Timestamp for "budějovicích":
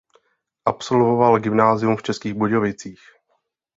2.33-2.99